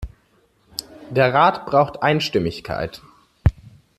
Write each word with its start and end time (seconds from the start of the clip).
Der 1.11 1.31
Rat 1.31 1.67
braucht 1.67 2.01
Einstimmigkeit. 2.01 3.03